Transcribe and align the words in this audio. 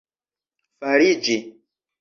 fariĝi 0.79 1.39